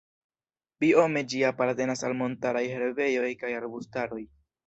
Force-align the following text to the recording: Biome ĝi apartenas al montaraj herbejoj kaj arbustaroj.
Biome 0.83 1.21
ĝi 1.33 1.41
apartenas 1.49 2.01
al 2.09 2.17
montaraj 2.23 2.65
herbejoj 2.73 3.31
kaj 3.43 3.55
arbustaroj. 3.61 4.25